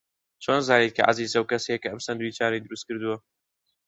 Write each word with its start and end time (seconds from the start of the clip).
چۆن 0.43 0.59
زانیت 0.67 0.91
کە 0.97 1.01
عەزیز 1.07 1.31
ئەو 1.35 1.49
کەسەیە 1.51 1.77
کە 1.81 1.87
ئەم 1.91 1.99
ساندویچانەی 2.05 2.63
دروست 2.65 2.83
کردووە؟ 2.87 3.17